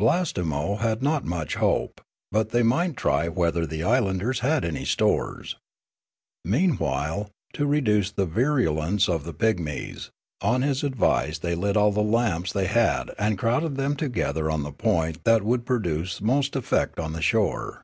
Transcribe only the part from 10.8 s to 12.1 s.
advice they lit all the